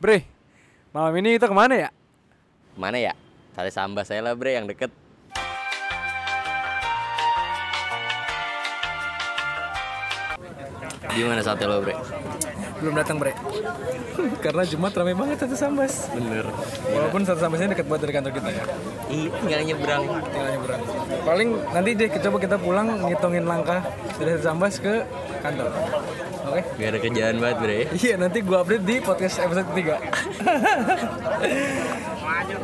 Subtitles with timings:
[0.00, 0.24] Bre,
[0.96, 1.92] malam ini kita ke mana ya?
[2.72, 3.12] Mana ya?
[3.52, 4.88] Sate sambal saya lah bre yang deket
[11.12, 11.92] Gimana sate lo bre?
[12.80, 13.32] Belum datang bre.
[14.44, 16.08] Karena Jumat ramai banget satu sambas.
[16.12, 16.48] Bener.
[16.90, 18.64] Walaupun satu sambasnya dekat banget dari kantor kita ya.
[19.10, 20.02] Iya tinggal nyebrang.
[20.32, 20.80] Tinggal nyebrang.
[21.24, 23.84] Paling nanti deh coba kita pulang ngitungin langkah
[24.16, 25.04] dari satu sambas ke
[25.44, 25.70] kantor.
[26.50, 26.62] Oke?
[26.80, 27.78] Gak ada kerjaan banget bre.
[28.02, 29.96] Iya nanti gua update di podcast episode ketiga.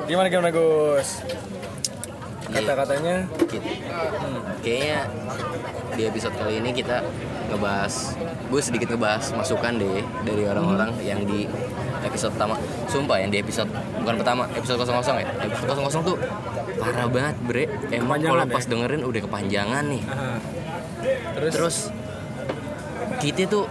[0.08, 1.20] Gimana gimana Gus?
[2.46, 3.26] Kata-katanya?
[3.46, 3.68] Gitu.
[4.62, 4.98] Kayaknya
[5.96, 7.02] di episode kali ini kita
[7.56, 8.14] ngebahas
[8.46, 11.48] Gue sedikit ngebahas masukan deh dari orang-orang yang di
[12.04, 12.54] episode pertama
[12.86, 13.66] Sumpah yang di episode
[13.98, 16.16] Bukan pertama, episode 00 ya Episode 00 tuh
[16.76, 18.52] parah banget bre Emang kalau ya?
[18.52, 20.02] pas dengerin udah kepanjangan nih.
[21.36, 21.76] Terus, Terus
[23.16, 23.64] kita tuh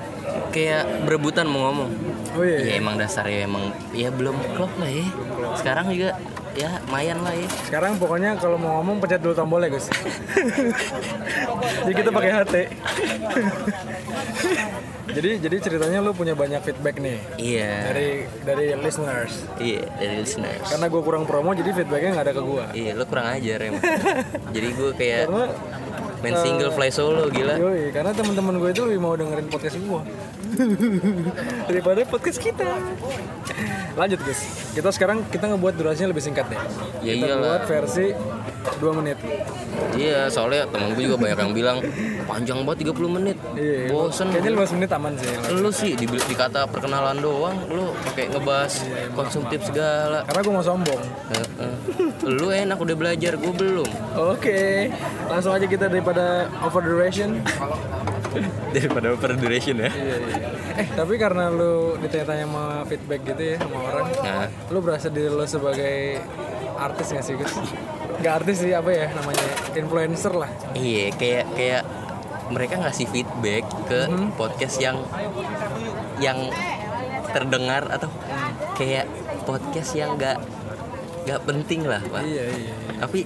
[0.50, 1.90] kayak berebutan mau ngomong.
[2.34, 2.82] Oh iya, Ya iya.
[2.82, 5.06] emang dasarnya emang ya belum klop lah ya.
[5.54, 6.18] Sekarang juga
[6.56, 7.48] ya mayan lah ya.
[7.68, 9.92] Sekarang pokoknya kalau mau ngomong pencet dulu tombolnya Gus
[11.84, 12.56] Jadi kita pakai HT
[15.06, 17.72] Jadi jadi ceritanya lu punya banyak feedback nih Iya.
[17.86, 18.10] dari
[18.42, 19.48] dari listeners.
[19.58, 20.66] Iya dari listeners.
[20.66, 22.64] Karena gue kurang promo jadi feedbacknya nggak ada ke gue.
[22.74, 23.84] Iya lo kurang ajar emang.
[24.50, 25.46] Jadi gue kayak Karena
[26.20, 27.56] main single fly solo gila.
[27.56, 30.02] Yoi, karena teman-teman gue itu lebih mau dengerin podcast gue
[31.70, 32.68] daripada podcast kita.
[33.96, 34.42] Lanjut guys,
[34.76, 36.60] kita sekarang kita ngebuat durasinya lebih singkat deh.
[37.00, 37.44] Ya kita iyalah.
[37.48, 39.18] buat versi 2 menit.
[39.96, 41.78] Iya soalnya temen gue juga banyak yang bilang
[42.28, 43.38] panjang banget 30 menit.
[43.56, 44.28] Iya, Bosen.
[44.36, 45.32] Kayaknya 15 menit aman sih.
[45.56, 48.74] Lu sih di, dikata perkenalan doang, lu pakai ngebahas
[49.16, 50.28] konsumtif segala.
[50.28, 51.02] Karena gue mau sombong.
[52.28, 53.90] Lu enak udah belajar, gue belum.
[54.20, 54.92] Oke,
[55.32, 57.40] langsung aja kita daripada over duration.
[58.76, 59.88] Daripada over duration ya.
[59.88, 60.55] Iya, iya.
[60.76, 65.32] Eh, tapi karena lu ditanya-tanya sama feedback gitu ya sama orang, Nah, lu berasa diri
[65.32, 66.20] lu sebagai
[66.76, 67.54] artis gak sih, Gus?
[68.20, 69.48] Gak artis sih, apa ya namanya?
[69.72, 70.52] Influencer lah.
[70.76, 71.84] iya kayak kayak
[72.52, 74.06] mereka ngasih feedback ke
[74.38, 75.02] podcast yang
[76.22, 76.38] yang
[77.34, 78.08] terdengar atau
[78.78, 79.10] kayak
[79.44, 80.38] podcast yang nggak
[81.26, 82.22] nggak penting lah pak.
[82.22, 82.74] Iya, iya.
[83.02, 83.26] Tapi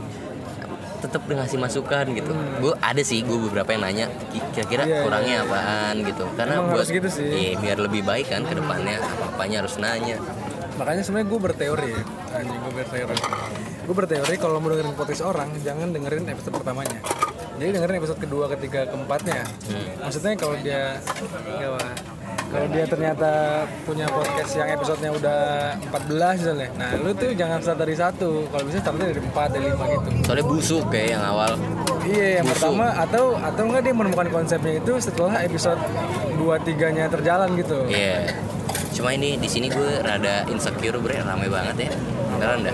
[1.00, 2.32] tetap ngasih masukan gitu.
[2.60, 6.26] Gue ada sih gue beberapa yang nanya ki- kira-kira Iya, kurangnya apaan gitu.
[6.34, 7.26] Karena Emang buat gitu sih.
[7.26, 10.18] iya, biar lebih baik kan ke depannya apa-apanya harus nanya.
[10.76, 11.92] Makanya sebenarnya gue berteori.
[12.32, 13.20] Anjing gue berteori.
[13.84, 17.00] Gue berteori kalau mau dengerin podcast orang, jangan dengerin episode pertamanya.
[17.56, 19.44] Jadi dengerin episode kedua, ketiga, keempatnya.
[20.00, 20.96] Maksudnya kalau dia
[22.50, 23.30] kalau dia ternyata
[23.86, 25.42] punya podcast yang episodenya udah
[25.94, 26.70] 14 misalnya.
[26.82, 28.50] Nah, lu tuh jangan start dari satu.
[28.50, 30.10] Kalau bisa startnya dari 4, dari 5 gitu.
[30.26, 31.52] Soalnya busuk kayak yang awal.
[32.10, 32.74] Iya, yang Busuk.
[32.74, 35.82] pertama atau atau enggak dia menemukan konsepnya itu setelah episode
[36.42, 37.86] 2 3-nya terjalan gitu.
[37.86, 38.34] Iya.
[38.98, 41.92] Cuma ini di sini gue rada insecure bre, rame banget ya.
[42.34, 42.74] Beneran dah.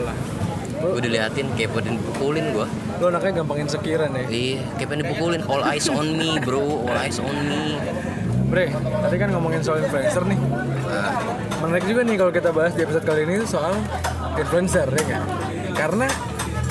[0.80, 2.68] Gue diliatin kayak pengen dipukulin gue.
[3.02, 4.26] Lu anaknya gampang insecurean ya.
[4.30, 5.42] Iya, kayak pengen dipukulin.
[5.52, 7.76] All eyes on me bro, all eyes on me.
[8.46, 10.40] Bre, tadi kan ngomongin soal influencer nih.
[10.86, 11.14] Nah,
[11.66, 13.74] Menarik juga nih kalau kita bahas di episode kali ini soal
[14.38, 15.24] influencer ya kan.
[15.74, 16.08] Karena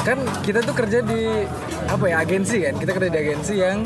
[0.05, 1.45] kan kita tuh kerja di
[1.91, 2.75] apa ya agensi kan.
[2.79, 3.83] Kita kerja di agensi yang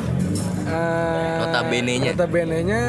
[0.69, 2.13] uh, Notabene-nya.
[2.13, 2.81] notabene-nya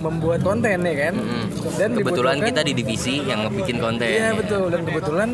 [0.00, 1.14] membuat konten ya kan.
[1.16, 1.46] mm.
[1.80, 4.04] Dan kebetulan kita di divisi yang ngebikin konten.
[4.04, 5.28] Iya betul dan kebetulan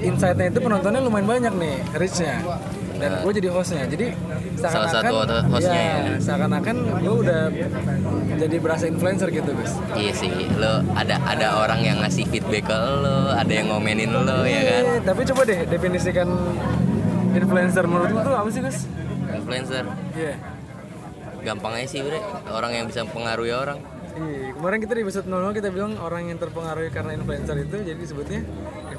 [0.00, 2.40] insight-nya itu penontonnya lumayan banyak nih reach-nya
[2.94, 4.06] dan gue jadi hostnya jadi
[4.54, 5.14] Salah satu
[5.50, 6.16] hostnya ya, ya.
[6.22, 7.42] seakan-akan gue udah
[8.38, 12.76] jadi berasa influencer gitu guys Iya sih, lo ada ada orang yang ngasih feedback ke
[12.76, 14.82] lo, ada yang ngomenin lo ya kan.
[14.88, 16.28] Eh, tapi coba deh definisikan
[17.34, 18.86] influencer menurut lu tuh apa sih guys
[19.34, 19.84] Influencer,
[20.14, 20.34] iya
[21.44, 22.18] gampang aja sih bre,
[22.48, 23.78] orang yang bisa mempengaruhi orang.
[24.14, 27.98] Iya, kemarin kita di episode 00 kita bilang orang yang terpengaruhi karena influencer itu jadi
[27.98, 28.40] disebutnya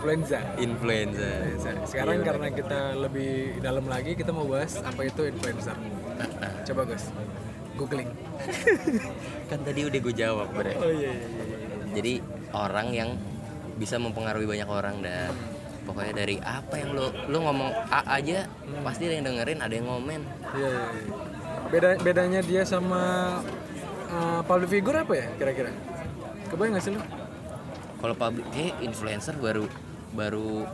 [0.06, 0.40] influenza.
[0.62, 1.76] Influencer.
[1.90, 5.74] Sekarang Iya, karena kita lebih dalam lagi kita mau bahas apa itu influencer.
[6.70, 7.10] Coba guys,
[7.74, 8.10] googling.
[9.50, 10.78] Kan tadi udah gue jawab bre.
[10.78, 11.34] Oh iya iya.
[11.42, 11.58] iya.
[11.98, 12.14] Jadi
[12.54, 13.10] orang yang
[13.82, 15.34] bisa mempengaruhi banyak orang dah.
[15.86, 18.50] Pokoknya dari apa yang lo lo ngomong A aja
[18.82, 20.22] pasti ada yang dengerin, ada yang ngomen.
[20.54, 21.14] Iya, iya, iya.
[21.70, 23.02] Beda bedanya dia sama
[24.10, 25.74] uh, public figure apa ya kira-kira?
[26.50, 27.02] Kebayang nggak sih lu?
[28.02, 29.66] Kalau public eh influencer baru
[30.16, 30.66] baru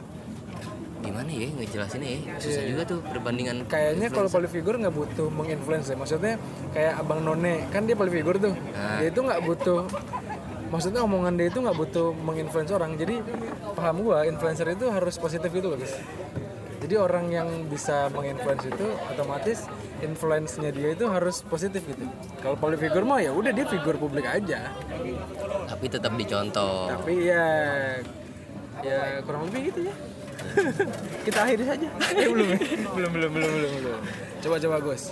[1.01, 2.19] gimana ya ngejelasinnya ya.
[2.37, 5.97] Susah juga tuh perbandingan Kayaknya kalau public figure nggak butuh menginfluence ya.
[5.97, 6.37] Maksudnya
[6.71, 8.53] kayak abang None kan dia public figure tuh.
[8.53, 9.01] Nah.
[9.01, 9.89] Dia itu nggak butuh
[10.71, 12.95] maksudnya omongan dia itu nggak butuh menginfluence orang.
[12.95, 13.17] Jadi
[13.73, 15.97] paham gua influencer itu harus positif gitu loh guys.
[16.81, 19.69] Jadi orang yang bisa menginfluence itu otomatis
[20.01, 22.09] influence-nya dia itu harus positif gitu.
[22.41, 24.73] Kalau public figure mah ya udah dia figur publik aja.
[25.69, 26.89] Tapi tetap dicontoh.
[26.89, 27.45] Tapi ya
[28.83, 29.93] ya kurang lebih gitu ya.
[31.25, 31.87] Kita akhiri saja.
[32.11, 32.59] Eh, belum ya?
[32.89, 33.99] belum belum belum belum belum.
[34.39, 35.03] Coba coba Gus.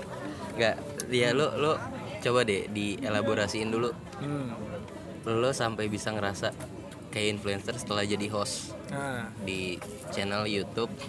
[0.55, 0.75] Nggak
[1.07, 1.71] ya lo lo
[2.19, 3.89] coba deh dielaborasiin dulu.
[4.19, 4.51] Hmm.
[5.21, 6.49] lo sampai bisa ngerasa
[7.09, 9.77] kayak influencer setelah jadi host nah di
[10.09, 10.89] channel YouTube.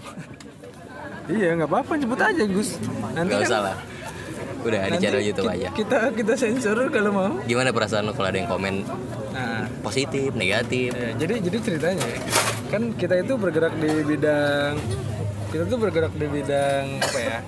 [1.27, 2.77] Iya nggak apa-apa nyebut aja Gus.
[3.15, 3.77] Nanti nggak kan- usah lah.
[4.61, 5.69] Udah di channel YouTube ki- aja.
[5.73, 7.33] kita kita sensor kalau mau.
[7.43, 8.85] Gimana perasaan lo kalau ada yang komen
[9.81, 10.93] positif negatif.
[10.95, 12.19] Ya, jadi jadi ceritanya ya,
[12.69, 14.77] kan kita itu bergerak di bidang
[15.51, 17.39] kita tuh bergerak di bidang apa ya?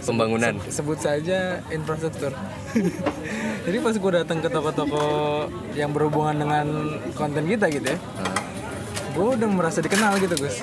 [0.00, 0.56] Pembangunan.
[0.66, 2.32] Sebut saja infrastruktur.
[3.68, 5.04] Jadi pas gue datang ke toko-toko
[5.76, 6.66] yang berhubungan dengan
[7.12, 8.00] konten kita gitu ya
[9.10, 10.62] gue udah merasa dikenal gitu Gus.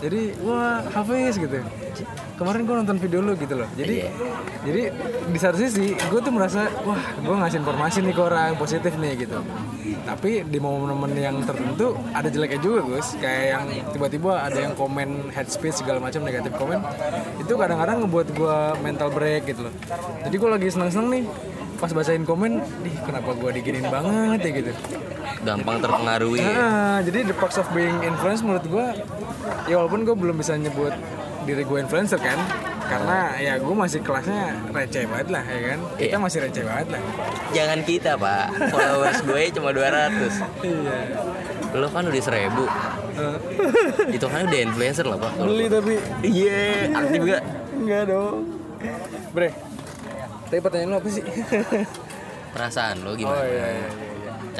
[0.00, 1.60] Jadi wah Hafiz gitu
[2.40, 4.10] kemarin gue nonton video lu gitu loh jadi Iya.
[4.64, 4.82] jadi
[5.28, 9.28] di satu sisi gue tuh merasa wah gue ngasih informasi nih ke orang positif nih
[9.28, 9.44] gitu
[10.08, 15.28] tapi di momen-momen yang tertentu ada jeleknya juga Gus kayak yang tiba-tiba ada yang komen
[15.36, 16.80] head speech segala macam negatif komen
[17.36, 19.74] itu kadang-kadang ngebuat gue mental break gitu loh
[20.24, 21.24] jadi gue lagi seneng-seneng nih
[21.80, 24.72] pas bacain komen, ih kenapa gue diginin banget ya gitu.
[25.40, 26.52] gampang terpengaruhi ya.
[26.52, 28.86] Nah, jadi the perks of being influence menurut gue
[29.64, 30.92] ya walaupun gue belum bisa nyebut
[31.50, 32.38] diri gue influencer kan
[32.86, 35.78] karena ya gue masih kelasnya receh banget lah ya kan?
[35.94, 36.18] Kita Iya.
[36.18, 37.02] masih receh banget lah.
[37.50, 38.46] Jangan kita pak.
[38.70, 40.98] Followers gue cuma 200 iya.
[41.74, 42.64] Lo kan udah seribu.
[44.10, 45.32] Itu kan udah influencer lah pak.
[45.38, 45.94] Beli tapi.
[46.22, 46.62] Iya
[46.94, 47.42] aktif gak?
[47.78, 48.36] Enggak dong.
[49.30, 49.50] Bre
[50.50, 51.22] tapi pertanyaan lo apa sih?
[52.50, 53.38] Perasaan lo oh gimana?
[53.38, 53.88] Iya iya iya iya.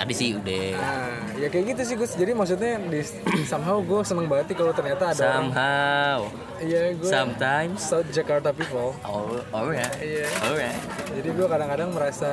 [0.01, 2.13] Tadi sih udah Nah, ya kayak gitu sih Gus.
[2.15, 3.01] Jadi maksudnya di
[3.45, 6.19] somehow gue seneng banget nih kalau ternyata ada somehow
[6.57, 7.05] Iya gue.
[7.07, 8.97] sometimes South Jakarta people.
[9.03, 10.25] oh oh ya Iya.
[10.51, 10.73] ya
[11.13, 12.33] Jadi gue kadang-kadang merasa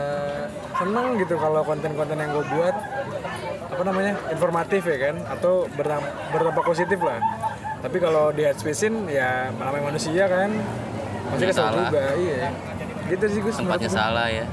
[0.73, 2.75] seneng gitu kalau konten-konten yang gue buat
[3.67, 7.19] apa namanya informatif ya kan atau berdampak, berdampak positif lah.
[7.77, 10.49] Tapi kalau di headspacein ya namanya manusia kan
[11.27, 11.83] pasti salah.
[11.85, 12.47] juga iya.
[13.07, 13.55] Gitu sih Gus.
[13.55, 14.47] tempatnya salah ya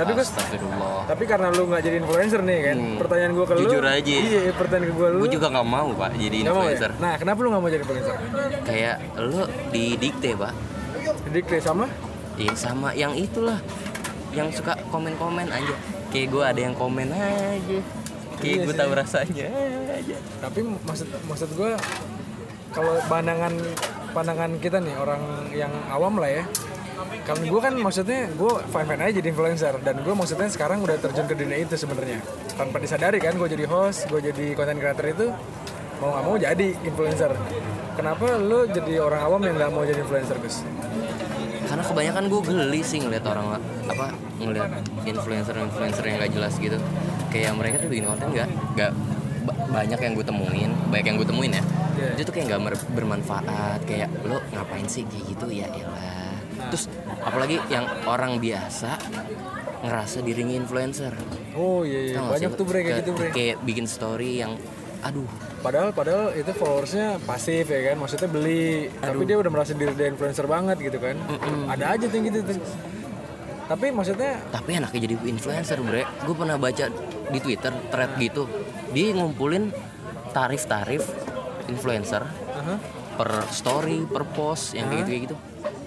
[0.00, 2.96] Tapi Astagfirullah tapi karena lu nggak jadi influencer nih kan, Hmm.
[2.96, 3.60] pertanyaan gue ke lu.
[3.62, 4.14] Jujur aja.
[4.16, 5.18] Iya, pertanyaan ke gue lu.
[5.20, 6.50] gue juga nggak mau pak jadi mau ya?
[6.50, 8.14] influencer Nah, kenapa lu nggak mau jadi influencer?
[8.62, 10.52] kayak lo didikte pak
[11.42, 11.84] kayak sama?
[12.34, 13.60] Iya sama yang itulah
[14.30, 15.74] yang suka komen-komen aja
[16.08, 17.78] kayak gue ada yang komen aja
[18.38, 19.46] kayak Iya gue tahu rasanya
[19.92, 21.70] aja tapi maksud maksud gue
[22.70, 23.50] kalau pandangan
[24.10, 25.20] pandangan kita nih orang
[25.50, 26.44] yang awam lah ya
[27.20, 29.74] kan gue kan maksudnya gue fine fine aja jadi influencer.
[29.80, 32.20] Dan gue maksudnya sekarang udah terjun ke dunia itu sebenarnya.
[32.54, 35.26] Tanpa disadari kan gue jadi host gue jadi content creator itu
[36.00, 37.32] mau nggak mau jadi influencer.
[37.96, 40.64] Kenapa lo jadi orang awam yang nggak mau jadi influencer Gus?
[41.68, 44.06] Karena kebanyakan gue geli sih ngeliat orang apa
[44.40, 44.70] ngeliat
[45.04, 46.78] influencer influencer yang gak jelas gitu.
[47.30, 48.92] Kayak mereka tuh bikin konten nggak nggak
[49.46, 51.64] ba- banyak yang gue temuin banyak yang gue temuin ya.
[52.00, 52.16] Iya.
[52.16, 52.60] itu tuh kayak nggak
[52.96, 53.80] bermanfaat.
[53.84, 55.46] Kayak lo ngapain sih gitu?
[55.52, 56.19] Ya elah
[56.70, 56.86] terus
[57.20, 58.96] apalagi yang orang biasa
[59.80, 61.12] ngerasa dirinya influencer.
[61.56, 62.16] Oh iya, iya.
[62.20, 62.58] Tau banyak sih?
[62.58, 64.54] tuh kayak gitu bre kayak bikin story yang
[65.00, 65.26] aduh.
[65.60, 70.08] Padahal padahal itu followersnya pasif ya kan, maksudnya beli, tapi dia udah merasa diri dia
[70.08, 71.16] influencer banget gitu kan.
[71.68, 72.56] Ada aja tuh yang gitu tuh.
[73.70, 76.04] Tapi maksudnya tapi anaknya jadi influencer bre.
[76.24, 76.84] Gue pernah baca
[77.28, 78.44] di twitter thread gitu.
[78.92, 79.72] Dia ngumpulin
[80.30, 81.02] tarif-tarif
[81.70, 82.74] influencer aha,
[83.18, 85.36] per story per post yang kayak gitu kayak gitu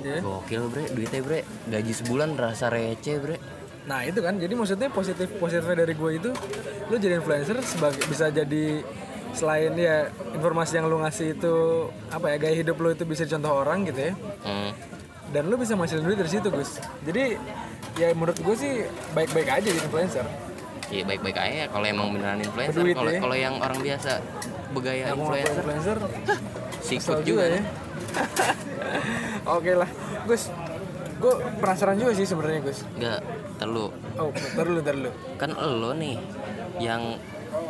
[0.03, 0.19] Iya.
[0.19, 1.39] gokil bre duitnya bre
[1.71, 3.37] gaji sebulan rasa receh bre
[3.83, 6.31] Nah itu kan, jadi maksudnya positif positifnya dari gue itu,
[6.87, 8.79] lu jadi influencer sebagai bisa jadi
[9.35, 11.55] selain ya informasi yang lu ngasih itu
[12.07, 14.13] apa ya gaya hidup lu itu bisa dicontoh orang gitu ya,
[14.47, 14.71] hmm.
[15.35, 16.79] dan lu bisa menghasilkan duit dari situ Gus.
[17.03, 17.35] Jadi
[17.99, 20.25] ya menurut gue sih baik-baik aja jadi influencer.
[20.87, 23.19] Iya baik-baik aja kalau emang beneran influencer kalau ya.
[23.19, 24.11] kalau yang orang biasa
[24.71, 25.97] begaya Yang influencer influencer,
[26.79, 27.61] sikut kesel juga, ya.
[29.55, 29.89] Oke lah,
[30.23, 30.49] Gus.
[31.15, 32.83] Gue penasaran juga sih sebenarnya Gus.
[32.93, 33.19] nggak
[33.55, 35.09] terlalu Oh, ntar dulu.
[35.35, 36.19] kan lo nih
[36.77, 37.15] yang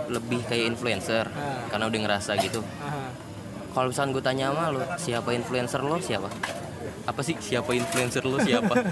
[0.06, 1.64] lebih kayak influencer Ah.
[1.68, 3.14] karena udah ngerasa gitu Aha.
[3.72, 6.28] kalau misalnya gue tanya sama lo siapa influencer lo siapa
[7.04, 8.74] apa sih siapa influencer lo siapa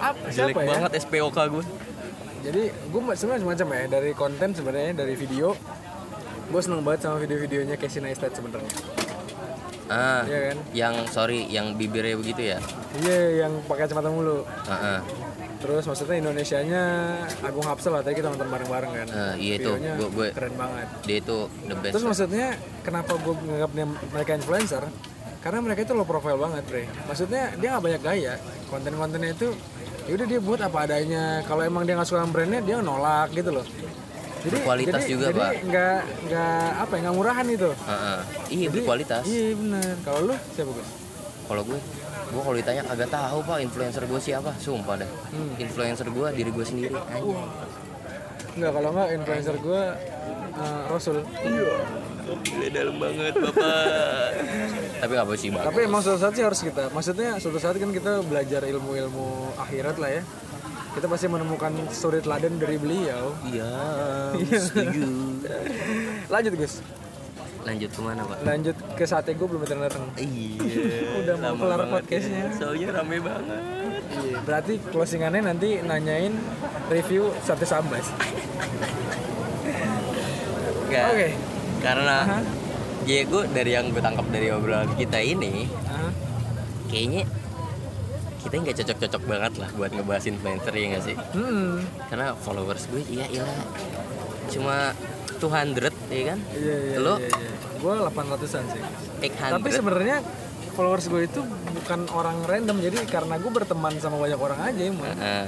[0.00, 0.68] Apa, jelek siapa ya?
[0.70, 1.64] banget SPOK gue
[2.40, 5.52] Jadi gue sebenarnya semacam ya dari konten sebenarnya dari video.
[6.46, 8.70] Gue seneng banget sama video-videonya Casey Neistat sebenarnya.
[9.88, 10.56] Ah Iya kan?
[10.72, 12.58] yang sorry yang bibirnya begitu ya
[12.98, 14.42] Iya yang pakai kacamata mulu.
[14.64, 15.00] Ah, ah.
[15.58, 16.82] Terus maksudnya Indonesianya
[17.40, 19.06] Agung Hapsel lah tadi kita nonton bareng-bareng kan.
[19.08, 20.86] Ah, iya itu gue gue keren banget.
[21.02, 22.46] dia itu the best Terus maksudnya
[22.80, 24.82] kenapa gue nganggap dia- mereka influencer?
[25.38, 26.84] Karena mereka itu low profile banget, Bre.
[27.04, 28.34] Maksudnya dia nggak banyak gaya.
[28.66, 29.48] Konten-kontennya itu
[30.04, 31.24] ya udah dia buat apa adanya.
[31.42, 33.64] Kalau emang dia nggak suka brandnya, dia nolak gitu loh.
[34.40, 35.52] Berkualitas jadi, juga, jadi Pak.
[35.64, 37.70] nggak nggak apa ya nggak murahan itu?
[37.72, 38.18] Heeh.
[38.48, 39.22] iya Jadi- berkualitas.
[39.24, 40.88] iya benar kalau lu siapa gus?
[41.44, 41.78] Kalau gue
[42.28, 44.50] gue kalau ditanya kagak tahu pak influencer gue siapa.
[44.56, 45.56] Sumpah dah Hmm.
[45.56, 46.94] influencer gue diri gue sendiri.
[46.94, 47.40] Anjing.
[48.54, 49.82] nggak kalau nggak influencer gue
[50.52, 51.16] eh, Rasul
[52.44, 54.30] Gila dalam banget bapak.
[54.98, 55.66] Tapi apa sih bagus.
[55.70, 59.96] Tapi emang suatu saat sih harus kita maksudnya suatu saat kan kita belajar ilmu-ilmu akhirat
[59.96, 60.22] lah ya.
[60.88, 63.36] Kita pasti menemukan suri teladan dari beliau.
[63.46, 63.72] Iya
[64.58, 65.06] setuju.
[66.32, 66.82] Lanjut gus.
[67.68, 68.38] Lanjut ke mana pak?
[68.48, 70.04] Lanjut ke sate gue belum datang datang.
[70.16, 72.40] Iya Udah mau kelar banget podcastnya.
[72.48, 72.50] ya.
[72.56, 73.62] soalnya rame banget.
[74.08, 76.32] Iya, berarti closingannya nanti nanyain
[76.88, 78.08] review sate sambas.
[80.88, 81.47] Oke.
[81.78, 82.38] Karena Aha.
[83.04, 86.10] ya gue dari yang gue tangkap dari obrolan kita ini Ah,
[86.86, 87.24] kayaknya
[88.38, 93.02] kita nggak cocok-cocok banget lah buat ngebahas influencer ya nggak sih Hmm, karena followers gue
[93.08, 93.44] iya iya
[94.48, 94.94] cuma
[95.38, 96.96] 200 ya kan iya iya.
[96.98, 97.14] Lo?
[97.16, 97.52] iya, iya.
[97.78, 98.82] Gue 800-an sih.
[99.22, 100.18] 800 Tapi sebenarnya
[100.78, 101.40] followers gue itu
[101.74, 105.10] bukan orang random jadi karena gue berteman sama banyak orang aja emang.
[105.10, 105.46] Heeh.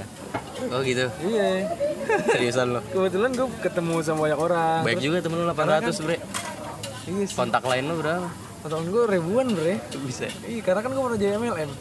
[0.67, 1.71] oh gitu Iya.
[2.27, 4.79] seriusan lo Kebetulan gue ketemu sama banyak orang.
[4.83, 6.17] baik Terus- juga temen lu 800 bre
[7.01, 7.33] Iya sih.
[7.33, 8.27] kontak lain lu berapa
[8.61, 9.79] Temen gue ribuan bre.
[10.03, 11.71] bisa Iya karena kan gue pernah jadi MLM.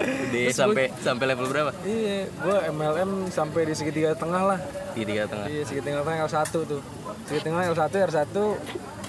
[0.00, 4.60] Udah sampai sampai level berapa Iya, gue MLM sampai di segitiga tengah lah.
[4.90, 6.80] di tiga tengah Iya, segitiga tengah L1 tuh.
[7.26, 8.36] Segitiga tengah L1, R1,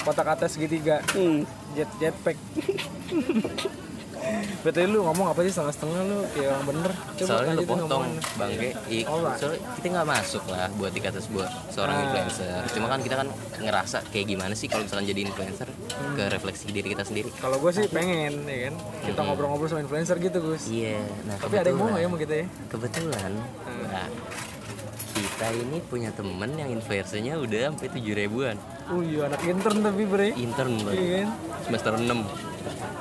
[0.02, 1.00] kotak atas segitiga.
[1.72, 2.38] Jet jetpack.
[4.62, 6.92] Berarti lu ngomong apa sih setengah-setengah lu kayak orang bener.
[7.18, 9.38] soalnya lu potong bangke I- Alright.
[9.38, 12.04] soalnya kita nggak masuk lah buat dikata sebuah seorang Ah.
[12.06, 16.14] influencer cuma kan kita kan ngerasa kayak gimana sih kalau misalkan jadi influencer Hmm.
[16.14, 18.76] ke refleksi diri kita sendiri Kalau gue sih pengen, ya kan.
[19.04, 20.70] Kita ngobrol-ngobrol sama influencer gitu, Gus.
[20.70, 22.46] iya nah Tapi ada yang mau ya sama kita ya?
[22.70, 23.32] kebetulan
[23.84, 24.08] nah,
[25.42, 28.54] kita ini punya temen yang influencernya udah sampai tujuh ribuan
[28.86, 30.30] Uh, iya anak intern tapi bre.
[30.38, 31.30] intern loh Iya kan?
[31.64, 32.06] semester 6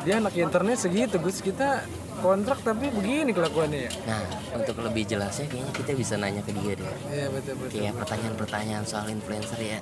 [0.09, 1.43] Dia anak internnya segitu, Gus.
[1.43, 1.85] Kita
[2.17, 3.93] kontrak tapi begini kelakuannya ya.
[4.07, 7.77] nah untuk lebih jelasnya kayaknya kita bisa nanya ke dia deh Iya, betul betul.
[7.77, 9.79] kayak pertanyaan-pertanyaan soal influencer ya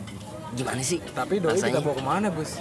[0.50, 2.58] gimana sih Tapi doi kita rasanya bawa ke mana, Gus?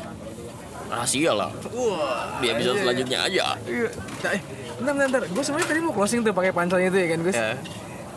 [0.87, 3.89] rahasia lah wah di episode selanjutnya aja Iya.
[4.27, 4.39] Eh,
[4.77, 5.21] bentar, bentar, bentar.
[5.25, 7.33] Gue sebenarnya tadi mau closing tuh pakai pancelnya itu ya kan, Gus.
[7.33, 7.49] Ya.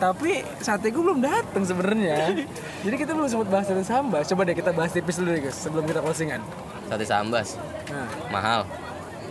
[0.01, 2.33] Tapi sate gue belum dateng sebenarnya.
[2.81, 4.25] Jadi kita belum sempat bahas sate sambal.
[4.25, 6.41] Coba deh kita bahas tipis dulu deh, Gus, sebelum kita closingan.
[6.83, 7.55] sate sambas
[7.87, 8.61] Nah, mahal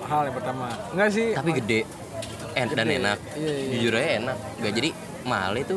[0.02, 0.70] hal yang pertama.
[0.90, 1.34] Enggak sih.
[1.34, 1.80] tapi gede
[2.52, 2.98] en dan Gede.
[2.98, 3.70] enak Iya, iya.
[3.72, 4.90] jujur aja enak nggak jadi
[5.22, 5.76] mahal itu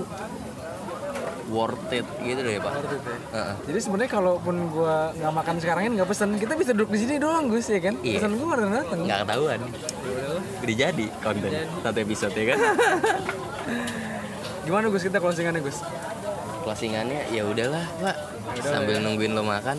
[1.47, 3.17] worth it gitu deh pak Worth it ya.
[3.29, 3.55] Heeh.
[3.67, 7.15] Jadi sebenarnya kalaupun gua nggak makan sekarang ini nggak pesen, kita bisa duduk di sini
[7.17, 7.93] doang, Gus ya kan?
[7.99, 8.17] Iya.
[8.17, 8.99] Pesan gua udah dateng.
[9.03, 11.49] nggak ketahuan Ya udah jadi konten
[11.83, 12.59] satu episode ya kan
[14.63, 15.79] Gimana Gus kita closingannya Gus?
[16.63, 18.15] closingannya ya udahlah pak
[18.63, 19.75] sambil nungguin lo makan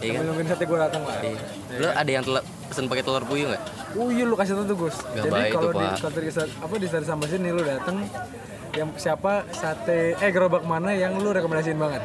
[0.00, 1.16] iya Sambil kan nungguin sate gua datang lah.
[1.20, 1.38] Iya.
[1.76, 3.62] lo ada yang telur, pesen pakai telur puyuh nggak
[4.08, 4.96] iya lu kasih tau tuh Gus.
[5.04, 8.08] Gak Jadi kalau di di apa di sate sambal sini lu datang
[8.72, 12.00] yang siapa sate eh gerobak mana yang lu rekomendasiin banget?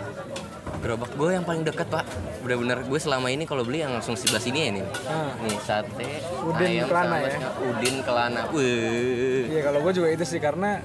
[0.79, 2.07] gerobak gue yang paling dekat pak
[2.39, 5.31] bener-bener gue selama ini kalau beli yang langsung sebelah sini ya nih Ah.
[5.41, 7.39] nih sate Udin ayam Kelana sama ya?
[7.61, 9.43] udin kelana Wih.
[9.49, 10.79] Iya kalau gue juga itu sih karena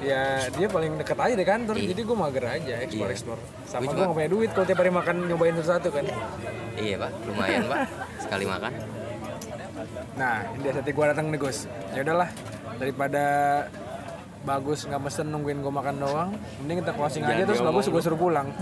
[0.00, 4.00] ya dia paling deket aja di kantor jadi gue mager aja explore explore sama gue
[4.00, 6.04] gak punya duit kalau tiap hari makan nyobain satu-satu kan.
[6.80, 7.10] Iya pak.
[7.28, 7.80] Lumayan pak.
[8.18, 8.72] Sekali makan.
[10.16, 11.68] Nah ini sate gue datang nih Gus.
[11.92, 12.28] Ya udahlah
[12.80, 13.24] daripada
[14.40, 16.32] bagus nggak mesen nungguin gue makan doang
[16.64, 18.48] mending kita closing aja Jangan terus diomong bagus gue suruh pulang.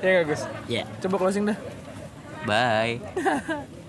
[0.00, 0.42] Ya gak Gus?
[0.70, 1.58] Ya coba closing dah
[2.44, 3.00] bye